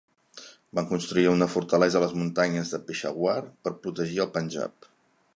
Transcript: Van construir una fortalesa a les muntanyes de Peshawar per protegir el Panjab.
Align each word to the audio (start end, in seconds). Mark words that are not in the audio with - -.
Van 0.77 0.87
construir 0.91 1.25
una 1.33 1.47
fortalesa 1.55 1.99
a 1.99 2.01
les 2.03 2.15
muntanyes 2.21 2.71
de 2.75 2.79
Peshawar 2.87 3.35
per 3.67 3.75
protegir 3.83 4.19
el 4.25 4.33
Panjab. 4.39 4.89